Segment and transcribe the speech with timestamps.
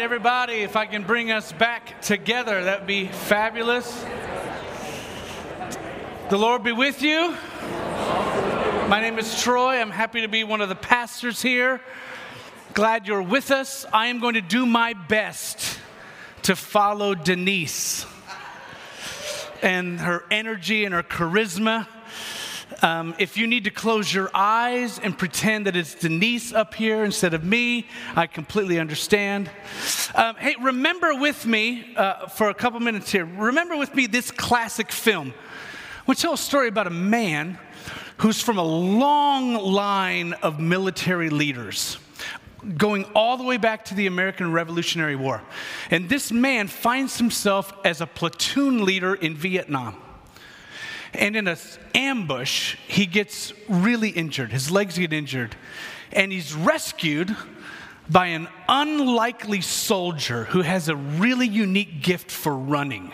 [0.00, 4.04] everybody, if I can bring us back together, that'd be fabulous.
[6.30, 7.36] The Lord be with you.
[8.88, 9.76] My name is Troy.
[9.76, 11.82] I'm happy to be one of the pastors here.
[12.72, 13.84] Glad you're with us.
[13.92, 15.78] I am going to do my best
[16.42, 18.06] to follow Denise
[19.62, 21.86] and her energy and her charisma.
[22.82, 27.04] Um, if you need to close your eyes and pretend that it's Denise up here
[27.04, 27.86] instead of me,
[28.16, 29.50] I completely understand.
[30.14, 34.30] Um, hey, remember with me uh, for a couple minutes here, remember with me this
[34.30, 35.34] classic film.
[36.06, 37.58] To tell a story about a man
[38.16, 41.98] who's from a long line of military leaders
[42.76, 45.42] going all the way back to the American Revolutionary War.
[45.90, 49.96] And this man finds himself as a platoon leader in Vietnam.
[51.14, 51.58] And in an
[51.94, 54.52] ambush, he gets really injured.
[54.52, 55.56] His legs get injured.
[56.12, 57.36] And he's rescued
[58.08, 63.12] by an unlikely soldier who has a really unique gift for running.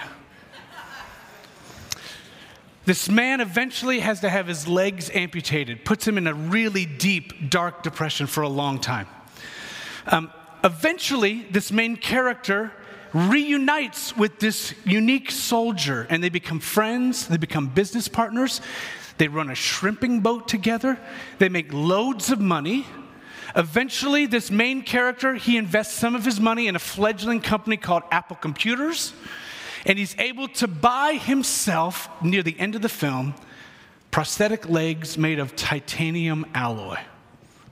[2.86, 7.50] This man eventually has to have his legs amputated, puts him in a really deep,
[7.50, 9.08] dark depression for a long time.
[10.06, 10.30] Um,
[10.62, 12.72] eventually, this main character
[13.16, 18.60] reunites with this unique soldier and they become friends, they become business partners.
[19.18, 20.98] They run a shrimping boat together,
[21.38, 22.86] they make loads of money.
[23.54, 28.02] Eventually, this main character, he invests some of his money in a fledgling company called
[28.10, 29.14] Apple Computers,
[29.86, 33.34] and he's able to buy himself, near the end of the film,
[34.10, 36.98] prosthetic legs made of titanium alloy,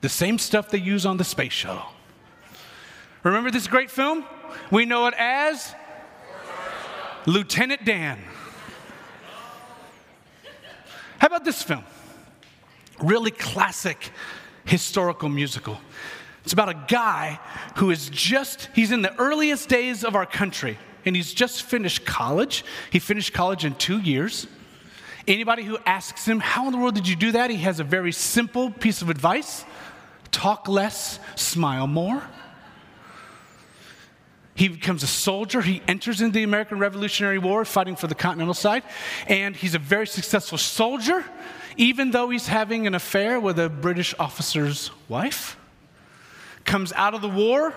[0.01, 1.94] the same stuff they use on the space shuttle.
[3.25, 4.23] Remember this great film?
[4.69, 5.73] We know it as
[7.25, 8.19] Lieutenant Dan.
[11.17, 11.83] How about this film?
[13.01, 14.11] Really classic
[14.63, 15.79] historical musical.
[16.43, 17.39] It's about a guy
[17.77, 22.05] who is just, he's in the earliest days of our country, and he's just finished
[22.05, 22.63] college.
[22.91, 24.45] He finished college in two years.
[25.27, 27.49] Anybody who asks him, How in the world did you do that?
[27.49, 29.65] He has a very simple piece of advice
[30.29, 32.21] talk less, smile more.
[34.55, 35.61] He becomes a soldier.
[35.61, 38.83] He enters into the American Revolutionary War fighting for the Continental side.
[39.27, 41.25] And he's a very successful soldier,
[41.75, 45.57] even though he's having an affair with a British officer's wife.
[46.63, 47.73] Comes out of the war,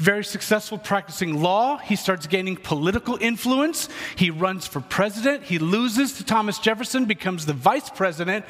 [0.00, 1.76] very successful practicing law.
[1.76, 3.88] He starts gaining political influence.
[4.16, 5.44] He runs for president.
[5.44, 8.46] He loses to Thomas Jefferson, becomes the vice president.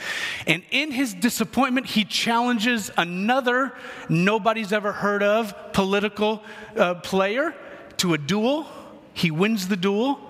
[0.47, 3.73] And in his disappointment, he challenges another
[4.09, 6.45] nobody's ever heard of political
[6.77, 7.55] uh, player
[7.99, 8.69] to a duel.
[9.13, 10.21] He wins the duel,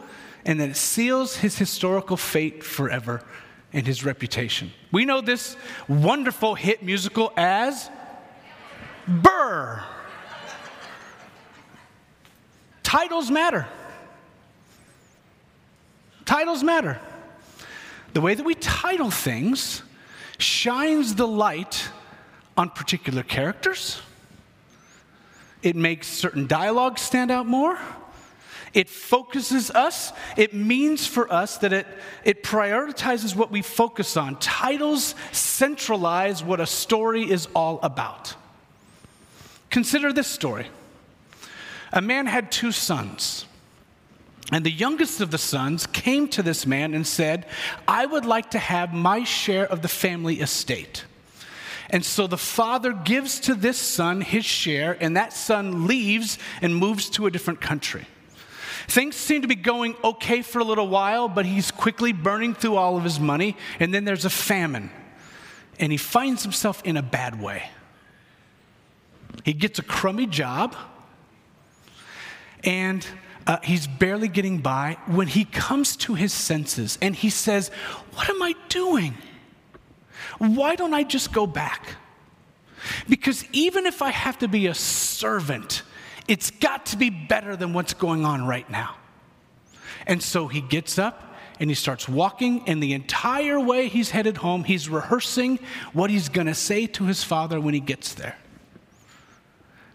[0.47, 3.23] and then it seals his historical fate forever
[3.75, 4.73] and his reputation.
[4.91, 5.57] We know this
[5.87, 7.91] wonderful hit musical as
[9.07, 9.85] Burr.
[12.91, 13.69] Titles matter.
[16.25, 16.99] Titles matter.
[18.15, 19.85] The way that we title things
[20.39, 21.89] shines the light
[22.57, 24.03] on particular characters.
[25.63, 27.79] It makes certain dialogue stand out more.
[28.75, 30.13] It focuses us.
[30.37, 31.87] It means for us that it,
[32.25, 34.35] it prioritizes what we focus on.
[34.41, 38.35] Titles centralize what a story is all about.
[39.71, 40.67] Consider this story.
[41.93, 43.47] A man had two sons.
[44.53, 47.47] And the youngest of the sons came to this man and said,
[47.87, 51.05] I would like to have my share of the family estate.
[51.91, 56.75] And so the father gives to this son his share, and that son leaves and
[56.75, 58.07] moves to a different country.
[58.87, 62.77] Things seem to be going okay for a little while, but he's quickly burning through
[62.77, 64.91] all of his money, and then there's a famine,
[65.79, 67.71] and he finds himself in a bad way.
[69.45, 70.75] He gets a crummy job
[72.65, 73.07] and
[73.47, 77.69] uh, he's barely getting by when he comes to his senses and he says,
[78.15, 79.15] What am I doing?
[80.39, 81.97] Why don't I just go back?
[83.09, 85.83] Because even if I have to be a servant,
[86.29, 88.97] it's got to be better than what's going on right now.
[90.07, 94.39] And so he gets up and he starts walking, and the entire way he's headed
[94.39, 95.59] home, he's rehearsing
[95.93, 98.39] what he's gonna say to his father when he gets there.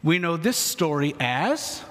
[0.03, 1.83] We know this story as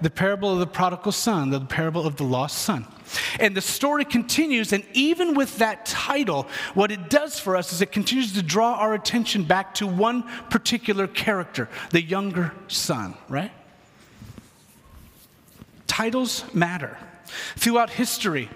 [0.00, 2.86] the parable of the prodigal son, the parable of the lost son.
[3.38, 7.80] And the story continues, and even with that title, what it does for us is
[7.80, 13.52] it continues to draw our attention back to one particular character, the younger son, right?
[15.86, 16.98] Titles matter.
[17.56, 18.48] Throughout history,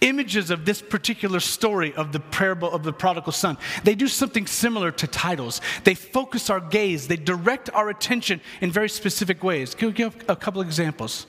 [0.00, 4.46] images of this particular story of the parable of the prodigal son, they do something
[4.46, 5.60] similar to titles.
[5.84, 9.74] They focus our gaze, they direct our attention in very specific ways.
[9.74, 11.26] Can we give a couple examples?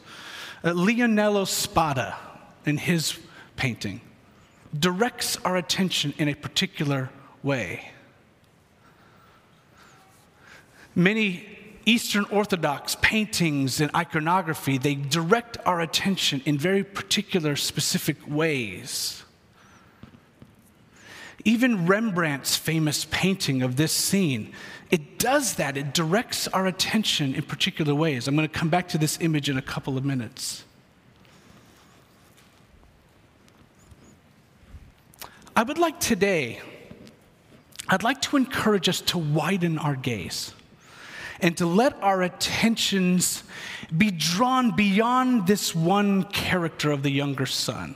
[0.63, 2.17] Uh, Leonello Spada,
[2.65, 3.17] in his
[3.55, 4.01] painting,
[4.77, 7.09] directs our attention in a particular
[7.43, 7.91] way.
[10.95, 19.23] Many Eastern Orthodox paintings and iconography, they direct our attention in very particular, specific ways.
[21.45, 24.53] Even Rembrandt's famous painting of this scene,
[24.91, 25.77] it does that.
[25.77, 28.27] It directs our attention in particular ways.
[28.27, 30.63] I'm going to come back to this image in a couple of minutes.
[35.55, 36.61] I would like today,
[37.87, 40.53] I'd like to encourage us to widen our gaze
[41.41, 43.43] and to let our attentions
[43.95, 47.95] be drawn beyond this one character of the younger son.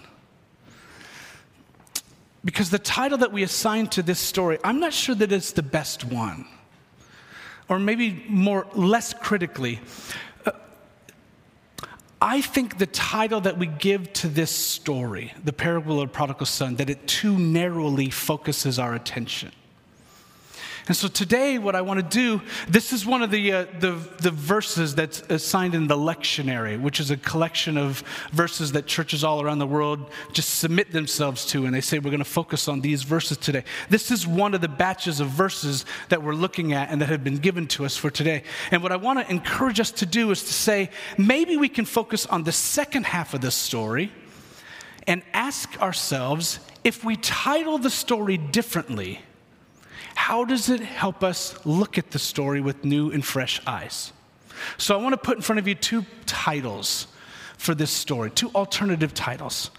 [2.45, 5.63] Because the title that we assign to this story, I'm not sure that it's the
[5.63, 6.45] best one.
[7.69, 9.79] Or maybe more, less critically,
[10.45, 10.51] uh,
[12.21, 16.45] I think the title that we give to this story, the parable of the prodigal
[16.45, 19.51] son, that it too narrowly focuses our attention.
[20.87, 23.91] And so today, what I want to do, this is one of the, uh, the,
[24.19, 28.03] the, verses that's assigned in the lectionary, which is a collection of
[28.33, 31.65] verses that churches all around the world just submit themselves to.
[31.65, 33.63] And they say, we're going to focus on these verses today.
[33.87, 37.23] This is one of the batches of verses that we're looking at and that have
[37.23, 38.43] been given to us for today.
[38.69, 41.85] And what I want to encourage us to do is to say, maybe we can
[41.85, 44.11] focus on the second half of this story
[45.07, 49.21] and ask ourselves if we title the story differently
[50.15, 54.13] how does it help us look at the story with new and fresh eyes?
[54.77, 57.07] So I want to put in front of you two titles
[57.57, 59.71] for this story, two alternative titles,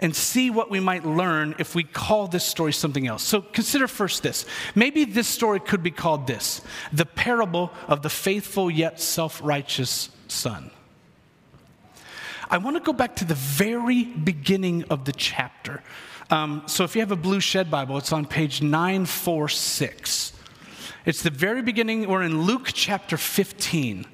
[0.00, 3.22] and see what we might learn if we call this story something else.
[3.22, 4.44] So consider first this.
[4.74, 6.60] Maybe this story could be called this
[6.92, 10.70] The Parable of the Faithful Yet Self Righteous Son.
[12.50, 15.82] I want to go back to the very beginning of the chapter.
[16.30, 20.32] Um, so if you have a blue shed Bible, it's on page 946.
[21.04, 22.08] It's the very beginning.
[22.08, 24.06] We're in Luke chapter 15.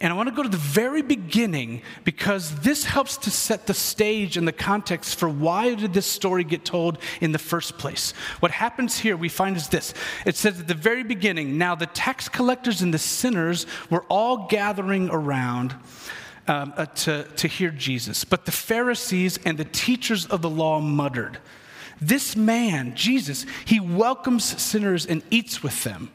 [0.00, 3.74] And I want to go to the very beginning because this helps to set the
[3.74, 8.12] stage and the context for why did this story get told in the first place.
[8.38, 9.94] What happens here we find is this.
[10.24, 14.46] It says at the very beginning, now the tax collectors and the sinners were all
[14.46, 15.74] gathering around
[16.48, 18.24] um, uh, to, to hear Jesus.
[18.24, 21.38] But the Pharisees and the teachers of the law muttered.
[22.00, 26.10] This man, Jesus, he welcomes sinners and eats with them.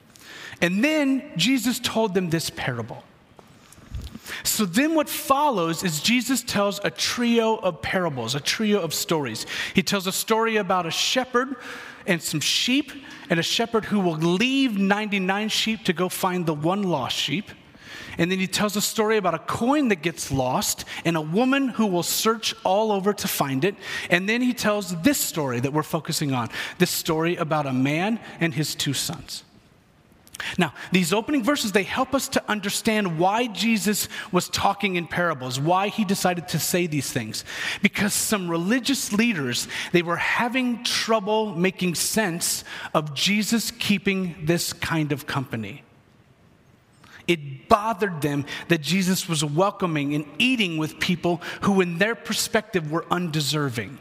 [0.61, 3.03] And then Jesus told them this parable.
[4.43, 9.45] So then, what follows is Jesus tells a trio of parables, a trio of stories.
[9.73, 11.55] He tells a story about a shepherd
[12.07, 12.91] and some sheep,
[13.29, 17.51] and a shepherd who will leave 99 sheep to go find the one lost sheep.
[18.17, 21.69] And then he tells a story about a coin that gets lost and a woman
[21.69, 23.75] who will search all over to find it.
[24.09, 28.19] And then he tells this story that we're focusing on this story about a man
[28.39, 29.43] and his two sons.
[30.57, 35.59] Now, these opening verses, they help us to understand why Jesus was talking in parables,
[35.59, 37.45] why he decided to say these things.
[37.81, 42.63] Because some religious leaders, they were having trouble making sense
[42.93, 45.83] of Jesus keeping this kind of company.
[47.27, 52.91] It bothered them that Jesus was welcoming and eating with people who, in their perspective,
[52.91, 53.99] were undeserving.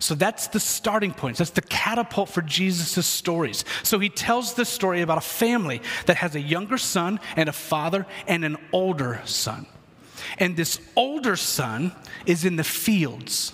[0.00, 1.36] So that's the starting point.
[1.36, 3.64] That's the catapult for Jesus' stories.
[3.82, 7.52] So he tells this story about a family that has a younger son and a
[7.52, 9.66] father and an older son.
[10.38, 11.92] And this older son
[12.24, 13.52] is in the fields.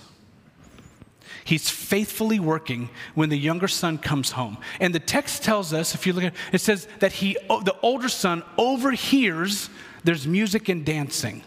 [1.46, 4.58] He's faithfully working when the younger son comes home.
[4.80, 7.76] And the text tells us, if you look at it, it says that he, the
[7.82, 9.70] older son overhears
[10.02, 11.44] there's music and dancing.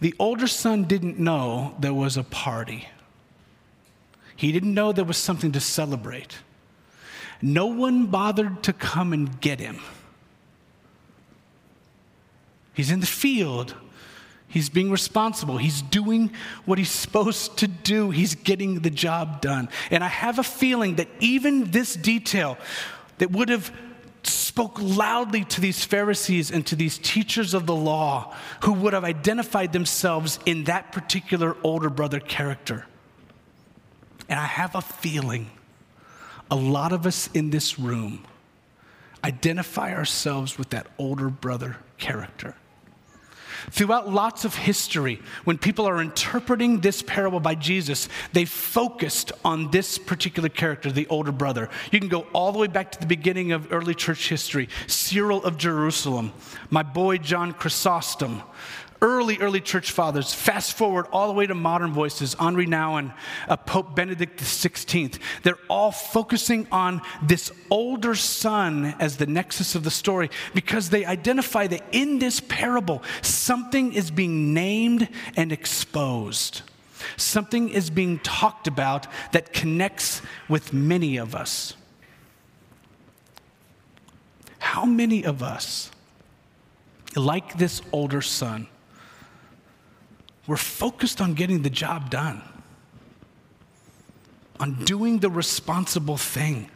[0.00, 2.88] The older son didn't know there was a party.
[4.34, 6.38] He didn't know there was something to celebrate.
[7.40, 9.80] No one bothered to come and get him.
[12.74, 13.76] He's in the field
[14.56, 15.58] He's being responsible.
[15.58, 16.30] He's doing
[16.64, 18.08] what he's supposed to do.
[18.08, 19.68] He's getting the job done.
[19.90, 22.56] And I have a feeling that even this detail
[23.18, 23.70] that would have
[24.22, 28.34] spoke loudly to these Pharisees and to these teachers of the law
[28.64, 32.86] who would have identified themselves in that particular older brother character.
[34.26, 35.50] And I have a feeling
[36.50, 38.24] a lot of us in this room
[39.22, 42.54] identify ourselves with that older brother character.
[43.70, 49.70] Throughout lots of history, when people are interpreting this parable by Jesus, they focused on
[49.70, 51.68] this particular character, the older brother.
[51.90, 55.44] You can go all the way back to the beginning of early church history Cyril
[55.44, 56.32] of Jerusalem,
[56.70, 58.42] my boy John Chrysostom,
[59.02, 60.32] early, early church fathers.
[60.32, 63.12] Fast forward all the way to modern voices, Henri Nouwen,
[63.48, 65.18] uh, Pope Benedict XVI.
[65.42, 71.04] They're all focusing on this older son as the nexus of the story because they
[71.04, 76.62] identify that in this parable, something is being named and exposed.
[77.16, 81.74] Something is being talked about that connects with many of us.
[84.58, 85.90] How many of us,
[87.14, 88.66] like this older son,
[90.46, 92.42] we're focused on getting the job done,
[94.60, 96.70] on doing the responsible thing,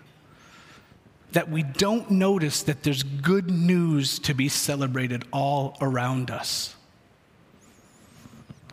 [1.32, 6.74] that we don't notice that there's good news to be celebrated all around us.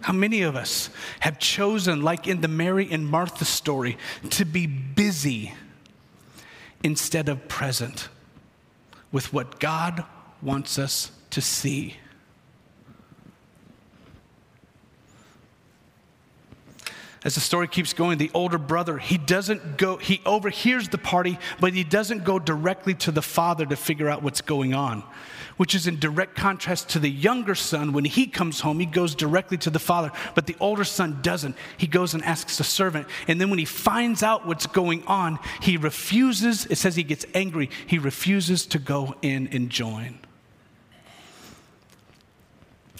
[0.01, 0.89] How many of us
[1.19, 3.97] have chosen, like in the Mary and Martha story,
[4.31, 5.53] to be busy
[6.83, 8.09] instead of present
[9.11, 10.03] with what God
[10.41, 11.97] wants us to see?
[17.23, 21.39] As the story keeps going, the older brother, he doesn't go, he overhears the party,
[21.59, 25.03] but he doesn't go directly to the father to figure out what's going on,
[25.57, 27.91] which is in direct contrast to the younger son.
[27.91, 31.55] When he comes home, he goes directly to the father, but the older son doesn't.
[31.77, 33.07] He goes and asks the servant.
[33.27, 37.25] And then when he finds out what's going on, he refuses, it says he gets
[37.33, 40.19] angry, he refuses to go in and join.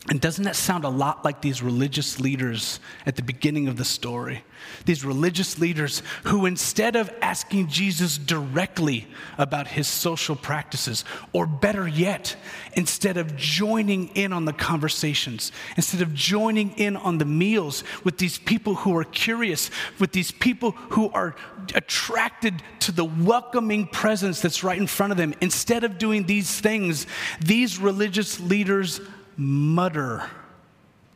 [0.09, 3.83] And doesn't that sound a lot like these religious leaders at the beginning of the
[3.83, 4.41] story?
[4.85, 11.85] These religious leaders who, instead of asking Jesus directly about his social practices, or better
[11.85, 12.37] yet,
[12.73, 18.17] instead of joining in on the conversations, instead of joining in on the meals with
[18.17, 21.35] these people who are curious, with these people who are
[21.75, 26.61] attracted to the welcoming presence that's right in front of them, instead of doing these
[26.61, 27.07] things,
[27.41, 29.01] these religious leaders
[29.37, 30.29] mutter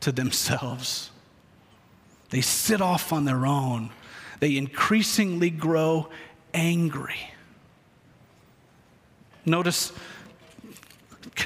[0.00, 1.10] to themselves.
[2.30, 3.90] They sit off on their own.
[4.40, 6.08] They increasingly grow
[6.54, 7.30] angry.
[9.44, 9.92] Notice,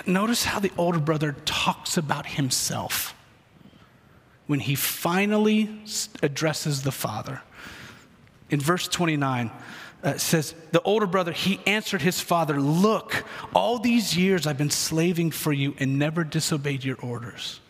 [0.06, 3.14] notice how the older brother talks about himself
[4.46, 5.82] when he finally
[6.22, 7.42] addresses the father.
[8.48, 9.50] In verse 29,
[10.06, 14.70] uh, says, The older brother, he answered his father, Look, all these years I've been
[14.70, 17.60] slaving for you and never disobeyed your orders.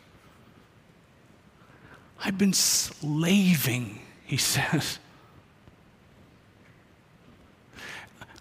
[2.22, 4.98] I've been slaving, he says.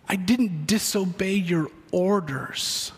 [0.08, 2.92] I didn't disobey your orders.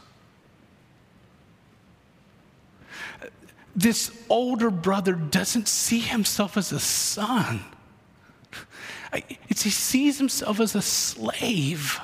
[3.75, 7.63] This older brother doesn't see himself as a son.
[9.14, 12.00] It's he sees himself as a slave.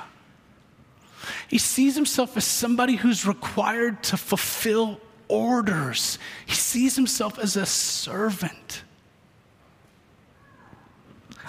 [1.48, 6.18] He sees himself as somebody who's required to fulfill orders.
[6.46, 8.82] He sees himself as a servant.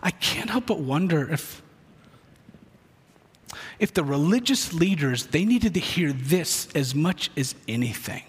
[0.02, 1.62] I can't help but wonder if
[3.78, 8.24] if the religious leaders they needed to hear this as much as anything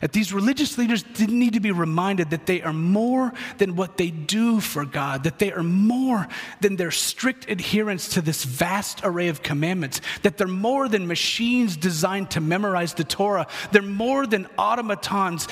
[0.00, 3.96] that these religious leaders didn't need to be reminded that they are more than what
[3.96, 6.28] they do for God, that they are more
[6.60, 11.76] than their strict adherence to this vast array of commandments, that they're more than machines
[11.76, 15.48] designed to memorize the Torah, they're more than automatons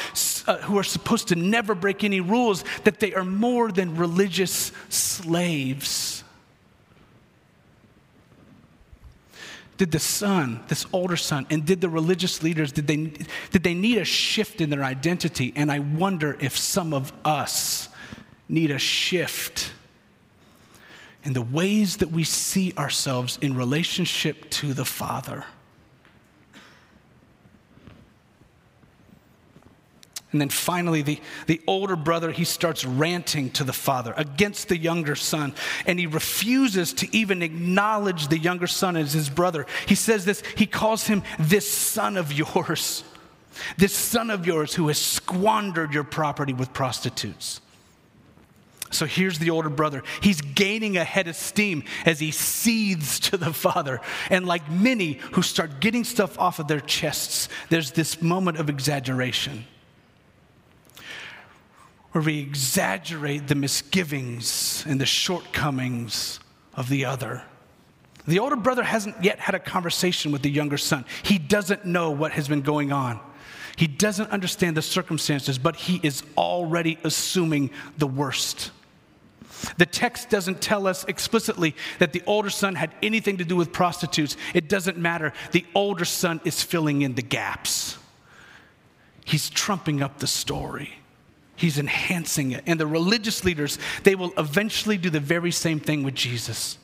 [0.46, 4.72] uh, who are supposed to never break any rules, that they are more than religious
[4.88, 6.21] slaves.
[9.82, 13.12] Did the son, this older son, and did the religious leaders, did they,
[13.50, 15.52] did they need a shift in their identity?
[15.56, 17.88] And I wonder if some of us
[18.48, 19.72] need a shift
[21.24, 25.44] in the ways that we see ourselves in relationship to the Father.
[30.32, 34.78] And then finally, the, the older brother, he starts ranting to the father against the
[34.78, 35.54] younger son.
[35.86, 39.66] And he refuses to even acknowledge the younger son as his brother.
[39.86, 43.04] He says this, he calls him this son of yours,
[43.76, 47.60] this son of yours who has squandered your property with prostitutes.
[48.90, 50.02] So here's the older brother.
[50.22, 54.00] He's gaining a head of steam as he seethes to the father.
[54.30, 58.68] And like many who start getting stuff off of their chests, there's this moment of
[58.70, 59.66] exaggeration
[62.12, 66.40] where we exaggerate the misgivings and the shortcomings
[66.74, 67.42] of the other.
[68.26, 71.04] The older brother hasn't yet had a conversation with the younger son.
[71.22, 73.18] He doesn't know what has been going on.
[73.76, 78.70] He doesn't understand the circumstances, but he is already assuming the worst.
[79.78, 83.72] The text doesn't tell us explicitly that the older son had anything to do with
[83.72, 84.36] prostitutes.
[84.54, 85.32] It doesn't matter.
[85.52, 87.96] The older son is filling in the gaps.
[89.24, 91.01] He's trumping up the story.
[91.56, 92.64] He's enhancing it.
[92.66, 96.78] And the religious leaders, they will eventually do the very same thing with Jesus.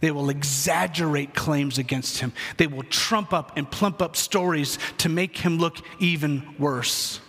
[0.00, 2.32] They will exaggerate claims against him.
[2.56, 7.20] They will trump up and plump up stories to make him look even worse.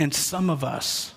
[0.00, 1.12] And some of us,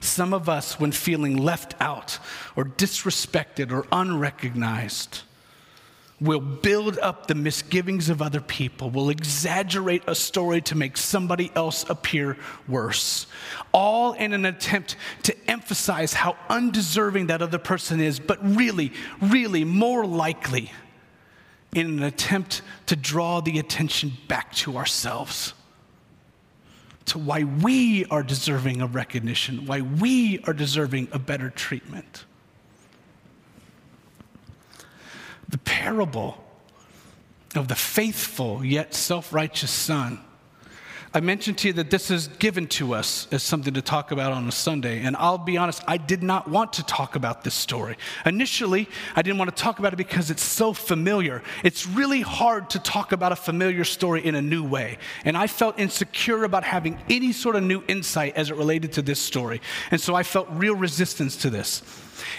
[0.00, 2.18] some of us, when feeling left out
[2.56, 5.22] or disrespected or unrecognized,
[6.20, 11.52] will build up the misgivings of other people, will exaggerate a story to make somebody
[11.54, 13.26] else appear worse,
[13.72, 19.64] all in an attempt to emphasize how undeserving that other person is, but really, really
[19.64, 20.72] more likely
[21.74, 25.52] in an attempt to draw the attention back to ourselves.
[27.06, 32.24] To why we are deserving of recognition, why we are deserving of better treatment.
[35.48, 36.42] The parable
[37.54, 40.20] of the faithful yet self righteous son.
[41.16, 44.32] I mentioned to you that this is given to us as something to talk about
[44.32, 45.00] on a Sunday.
[45.00, 47.96] And I'll be honest, I did not want to talk about this story.
[48.26, 51.42] Initially, I didn't want to talk about it because it's so familiar.
[51.64, 54.98] It's really hard to talk about a familiar story in a new way.
[55.24, 59.00] And I felt insecure about having any sort of new insight as it related to
[59.00, 59.62] this story.
[59.90, 61.80] And so I felt real resistance to this.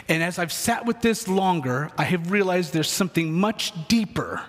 [0.07, 4.43] And as I've sat with this longer, I have realized there's something much deeper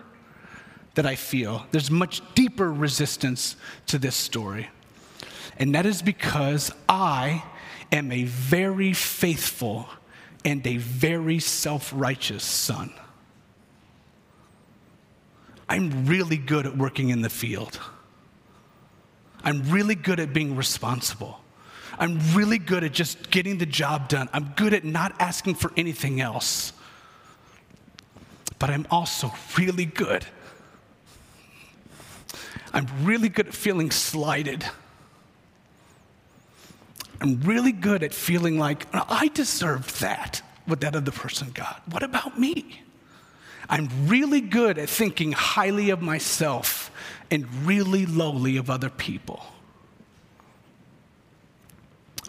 [0.99, 1.65] that I feel.
[1.71, 3.55] There's much deeper resistance
[3.87, 4.69] to this story.
[5.57, 7.45] And that is because I
[7.93, 9.89] am a very faithful
[10.45, 12.93] and a very self righteous son.
[15.69, 17.79] I'm really good at working in the field.
[19.45, 21.39] I'm really good at being responsible.
[21.97, 24.29] I'm really good at just getting the job done.
[24.33, 26.73] I'm good at not asking for anything else.
[28.59, 30.27] But I'm also really good.
[32.73, 34.65] I'm really good at feeling slighted.
[37.21, 41.83] I'm really good at feeling like I deserved that, what that other person got.
[41.89, 42.83] What about me?
[43.69, 46.91] I'm really good at thinking highly of myself
[47.31, 49.45] and really lowly of other people.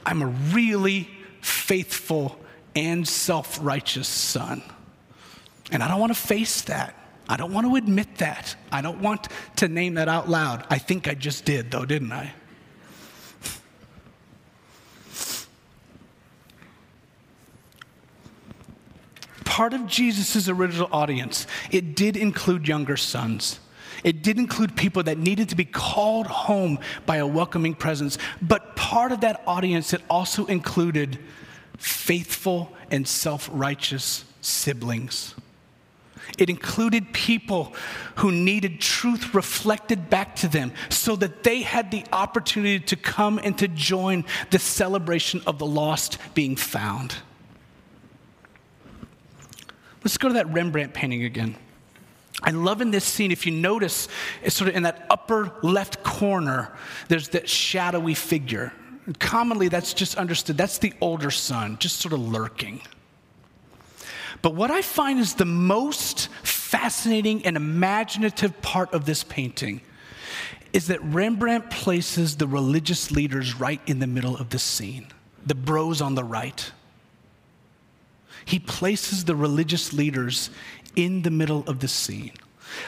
[0.06, 1.10] I'm a really
[1.42, 2.40] faithful
[2.76, 4.64] and self righteous son.
[5.72, 6.96] And I don't want to face that.
[7.30, 8.56] I don't want to admit that.
[8.72, 10.66] I don't want to name that out loud.
[10.72, 12.34] I think I just did, though, didn't I?
[19.46, 23.60] Part of Jesus' original audience, it did include younger sons.
[24.04, 28.18] It did include people that needed to be called home by a welcoming presence.
[28.42, 31.20] But part of that audience, it also included
[31.78, 35.36] faithful and self righteous siblings.
[36.38, 37.74] It included people
[38.16, 43.40] who needed truth reflected back to them so that they had the opportunity to come
[43.44, 47.16] and to join the celebration of the lost being found.
[50.04, 51.56] Let's go to that Rembrandt painting again.
[52.42, 54.08] I love in this scene, if you notice,
[54.42, 56.74] it's sort of in that upper left corner,
[57.10, 58.72] there's that shadowy figure.
[59.20, 60.58] Commonly, that's just understood.
[60.58, 62.82] That's the older son, just sort of lurking.
[64.42, 69.82] But what I find is the most fascinating and imaginative part of this painting
[70.72, 75.08] is that Rembrandt places the religious leaders right in the middle of the scene,
[75.46, 76.72] the bros on the right.
[78.46, 80.50] He places the religious leaders
[80.96, 82.34] in the middle of the scene.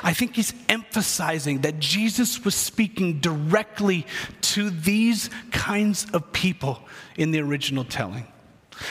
[0.03, 4.05] I think he's emphasizing that Jesus was speaking directly
[4.41, 6.81] to these kinds of people
[7.17, 8.27] in the original telling.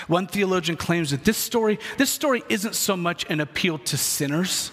[0.06, 4.72] One theologian claims that this story, this story isn't so much an appeal to sinners.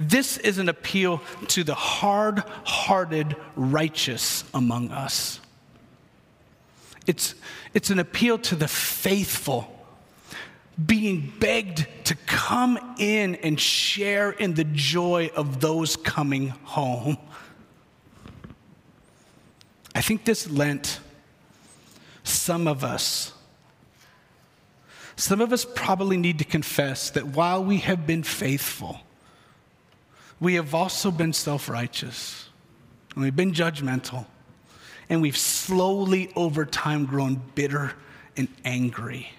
[0.00, 5.40] This is an appeal to the hard hearted righteous among us.
[7.06, 7.34] It's,
[7.74, 9.74] it's an appeal to the faithful
[10.86, 17.16] being begged to come in and share in the joy of those coming home.
[19.94, 21.00] I think this Lent,
[22.22, 23.32] some of us,
[25.18, 29.00] some of us probably need to confess that while we have been faithful,
[30.38, 32.48] we have also been self righteous,
[33.14, 34.26] and we've been judgmental,
[35.08, 37.94] and we've slowly over time grown bitter
[38.36, 39.30] and angry.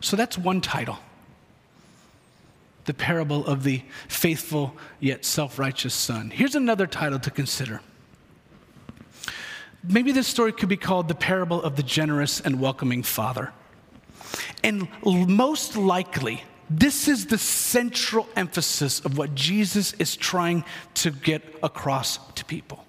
[0.00, 0.98] So that's one title.
[2.86, 6.30] the parable of the faithful yet self righteous son.
[6.30, 7.80] Here's another title to consider.
[9.84, 13.52] Maybe this story could be called the parable of the generous and welcoming father.
[14.62, 20.64] And most likely, this is the central emphasis of what Jesus is trying
[20.94, 22.84] to get across to people.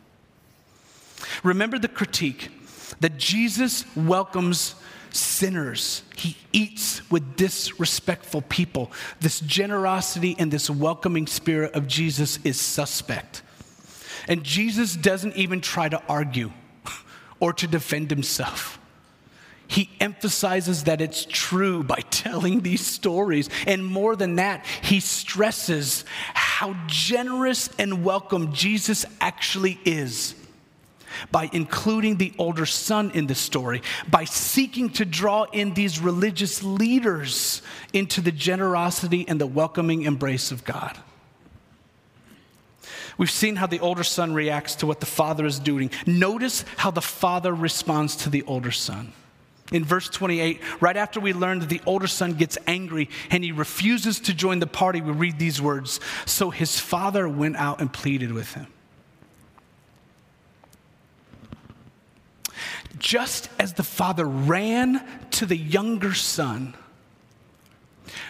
[1.43, 2.51] Remember the critique
[2.99, 4.75] that Jesus welcomes
[5.09, 6.03] sinners.
[6.15, 8.91] He eats with disrespectful people.
[9.19, 13.41] This generosity and this welcoming spirit of Jesus is suspect.
[14.27, 16.51] And Jesus doesn't even try to argue
[17.43, 18.79] or to defend himself.
[19.67, 23.49] He emphasizes that it's true by telling these stories.
[23.67, 30.35] And more than that, he stresses how generous and welcome Jesus actually is
[31.31, 36.63] by including the older son in the story, by seeking to draw in these religious
[36.63, 40.97] leaders into the generosity and the welcoming embrace of God.
[43.17, 45.91] We've seen how the older son reacts to what the father is doing.
[46.05, 49.13] Notice how the father responds to the older son.
[49.71, 53.51] In verse 28, right after we learn that the older son gets angry and he
[53.51, 57.91] refuses to join the party, we read these words So his father went out and
[57.91, 58.67] pleaded with him.
[63.03, 66.73] just as the father ran to the younger son,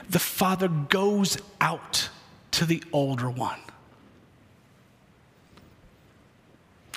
[0.09, 2.09] the father goes out
[2.51, 3.59] to the older one.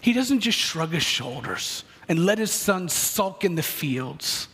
[0.06, 4.46] He doesn't just shrug his shoulders and let his son sulk in the fields.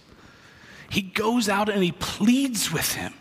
[0.89, 3.13] He goes out and he pleads with him.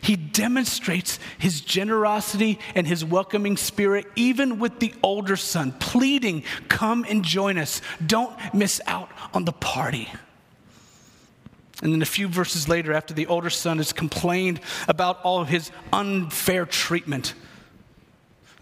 [0.00, 7.04] He demonstrates his generosity and his welcoming spirit, even with the older son, pleading, Come
[7.08, 7.82] and join us.
[8.06, 10.08] Don't miss out on the party.
[11.82, 15.48] And then a few verses later, after the older son has complained about all of
[15.48, 17.34] his unfair treatment,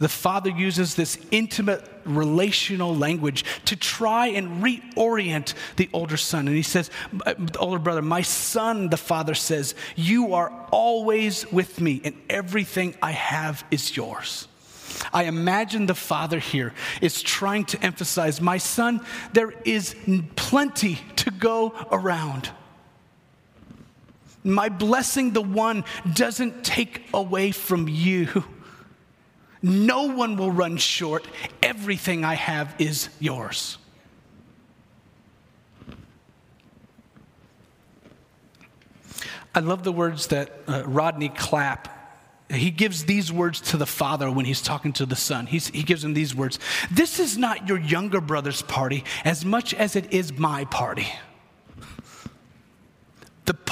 [0.01, 6.49] the father uses this intimate relational language to try and reorient the older son.
[6.49, 11.81] And he says, the older brother, my son, the father says, you are always with
[11.81, 14.49] me, and everything I have is yours.
[15.13, 19.95] I imagine the father here is trying to emphasize, my son, there is
[20.35, 22.51] plenty to go around.
[24.43, 28.45] My blessing, the one, doesn't take away from you.
[29.63, 31.27] No one will run short.
[31.63, 33.79] Everything I have is yours.
[39.55, 41.97] I love the words that uh, Rodney Clapp
[42.53, 45.47] he gives these words to the father when he's talking to the son.
[45.47, 46.59] He's, he gives him these words
[46.91, 51.07] This is not your younger brother's party as much as it is my party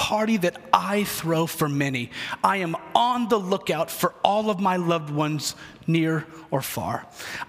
[0.09, 2.09] party that I throw for many.
[2.43, 5.53] I am on the lookout for all of my loved ones,
[5.85, 7.05] near or far.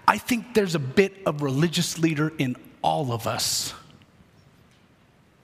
[0.07, 3.73] I think there's a bit of religious leader in all of us.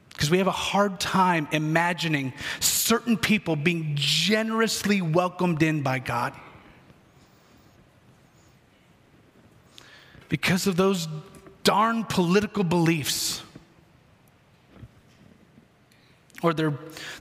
[0.10, 6.34] Because we have a hard time imagining certain people being generously welcomed in by God.
[10.30, 11.08] Because of those
[11.64, 13.42] darn political beliefs
[16.44, 16.74] or their,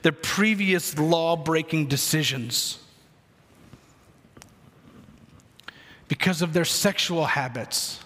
[0.03, 2.79] their previous law breaking decisions,
[6.07, 7.99] because of their sexual habits,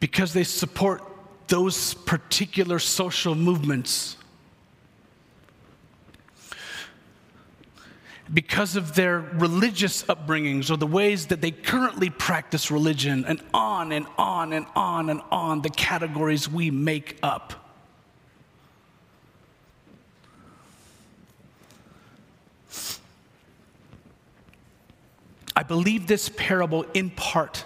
[0.00, 1.02] because they support
[1.48, 4.16] those particular social movements.
[8.32, 13.92] Because of their religious upbringings or the ways that they currently practice religion, and on
[13.92, 17.52] and on and on and on the categories we make up.
[25.56, 27.64] I believe this parable in part.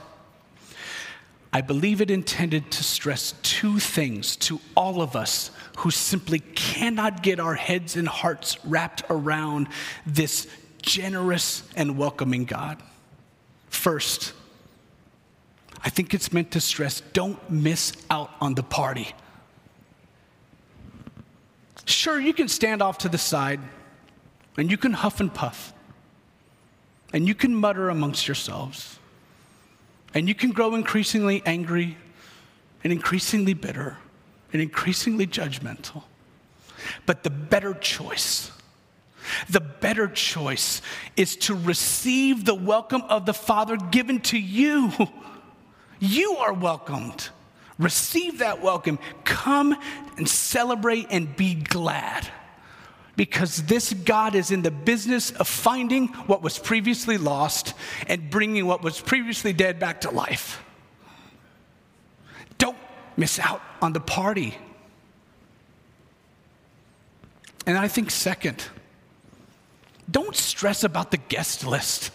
[1.53, 7.23] I believe it intended to stress two things to all of us who simply cannot
[7.23, 9.69] get our heads and hearts wrapped around
[10.05, 10.47] this
[10.83, 12.83] generous and welcoming God.
[13.71, 14.35] First,
[15.83, 19.15] I think it's meant to stress don't miss out on the party.
[21.87, 23.61] Sure, you can stand off to the side
[24.59, 25.73] and you can huff and puff
[27.15, 28.99] and you can mutter amongst yourselves
[30.14, 31.97] and you can grow increasingly angry
[32.85, 33.97] and increasingly bitter
[34.53, 36.05] and increasingly judgmental.
[37.07, 38.51] But the better choice,
[39.51, 40.81] the better choice
[41.16, 44.92] is to receive the welcome of the Father given to you.
[45.99, 47.29] You are welcomed.
[47.79, 48.99] Receive that welcome.
[49.25, 49.77] Come
[50.16, 52.29] and celebrate and be glad.
[53.18, 57.74] Because this God is in the business of finding what was previously lost
[58.07, 60.62] and bringing what was previously dead back to life.
[62.59, 62.76] Don't
[63.16, 64.57] miss out on the party.
[67.66, 68.64] And I think, second,
[70.09, 72.12] don't stress about the guest list.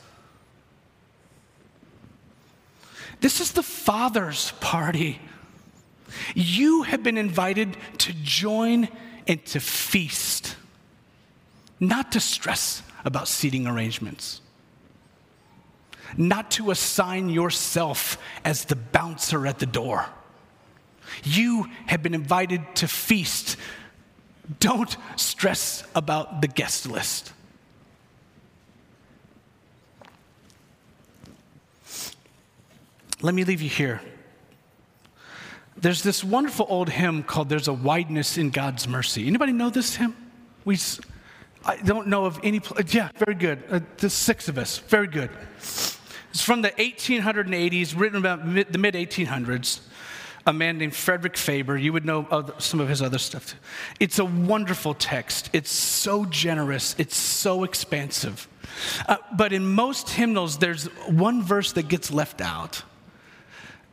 [3.19, 5.19] This is the Father's party.
[6.33, 8.87] You have been invited to join
[9.27, 10.55] and to feast,
[11.87, 14.41] not to stress about seating arrangements,
[16.15, 20.05] not to assign yourself as the bouncer at the door.
[21.23, 23.57] You have been invited to feast.
[24.59, 27.33] Don't stress about the guest list.
[33.21, 34.01] Let me leave you here.
[35.77, 39.27] There's this wonderful old hymn called There's a Wideness in God's Mercy.
[39.27, 40.15] Anybody know this hymn?
[40.65, 40.77] We,
[41.65, 43.63] I don't know of any, yeah, very good.
[43.69, 45.29] Uh, the six of us, very good.
[45.57, 49.81] It's from the 1880s, written about mid, the mid 1800s.
[50.45, 51.77] A man named Frederick Faber.
[51.77, 53.55] You would know other, some of his other stuff.
[54.01, 55.49] It's a wonderful text.
[55.53, 56.95] It's so generous.
[56.97, 58.49] It's so expansive.
[59.07, 62.83] Uh, but in most hymnals, there's one verse that gets left out.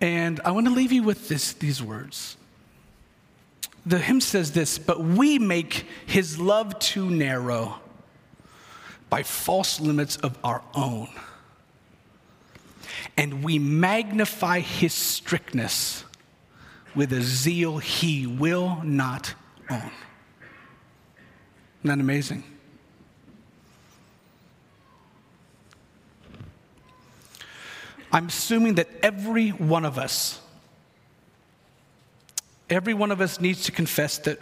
[0.01, 2.37] And I want to leave you with this, these words.
[3.87, 7.81] The hymn says this, but we make his love too narrow
[9.09, 11.09] by false limits of our own.
[13.17, 16.05] And we magnify his strictness
[16.95, 19.35] with a zeal he will not
[19.69, 19.91] own.
[21.81, 22.45] Isn't that amazing?
[28.13, 30.41] I'm assuming that every one of us,
[32.71, 34.39] every one of us needs to confess that,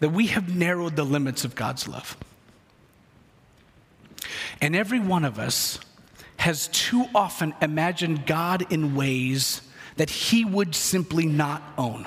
[0.00, 2.16] that we have narrowed the limits of God's love.
[4.60, 5.78] And every one of us
[6.36, 9.62] has too often imagined God in ways
[9.96, 12.06] that he would simply not own.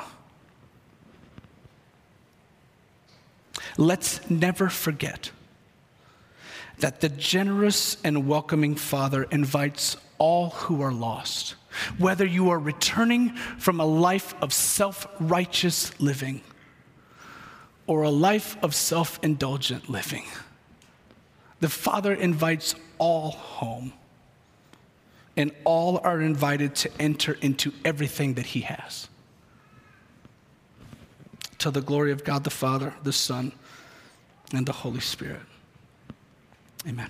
[3.77, 5.31] Let's never forget
[6.79, 11.55] that the generous and welcoming Father invites all who are lost,
[11.97, 16.41] whether you are returning from a life of self righteous living
[17.87, 20.25] or a life of self indulgent living.
[21.59, 23.93] The Father invites all home,
[25.35, 29.07] and all are invited to enter into everything that He has.
[31.59, 33.51] To the glory of God the Father, the Son,
[34.53, 35.41] and the Holy Spirit.
[36.87, 37.09] Amen.